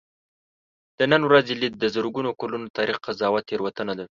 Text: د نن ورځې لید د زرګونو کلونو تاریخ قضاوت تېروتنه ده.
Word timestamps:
د 0.97 0.99
نن 1.11 1.21
ورځې 1.29 1.53
لید 1.61 1.73
د 1.79 1.85
زرګونو 1.95 2.29
کلونو 2.41 2.73
تاریخ 2.77 2.97
قضاوت 3.05 3.43
تېروتنه 3.49 3.93
ده. 3.99 4.05